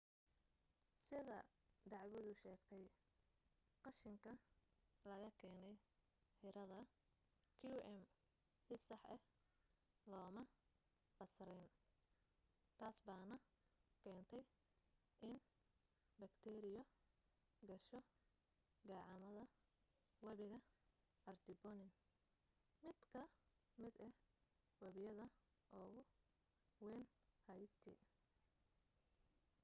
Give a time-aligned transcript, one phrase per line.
[1.07, 1.39] sida
[1.91, 2.85] dacwadu sheegtay
[3.83, 4.31] qashinka
[5.09, 5.75] laga keenay
[6.39, 6.79] xerada
[7.59, 7.99] qm
[8.65, 9.23] si sax ah
[10.11, 10.43] looma
[11.17, 11.67] basrin
[12.79, 13.35] taasbaana
[14.01, 14.43] keentay
[15.27, 15.35] in
[16.21, 16.81] bakteeriyo
[17.69, 17.99] gasho
[18.89, 19.45] gacamada
[20.25, 20.59] webiga
[21.29, 21.99] artibonite
[22.83, 23.21] mid ka
[23.81, 24.13] mid ah
[24.83, 25.25] webiyada
[25.81, 26.01] ugu
[26.83, 27.01] wayn
[27.45, 27.93] haiti